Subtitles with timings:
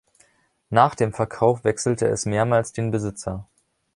[0.71, 3.45] Nach dem Verkauf wechselte es mehrmals den Besitzer.